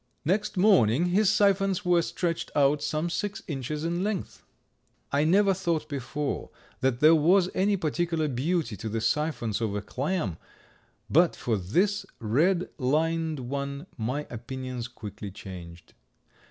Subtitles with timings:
[0.25, 4.41] "Next morning his siphons were stretched out some six inches in length.
[5.11, 9.81] I never thought before that there was any particular beauty to the siphons of a
[9.83, 10.37] clam,
[11.07, 15.93] but for this red lined one my opinions quickly changed.